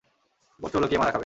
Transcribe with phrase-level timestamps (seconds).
[0.59, 1.19] প্রশ্ন হলো, কে মারা খাবে?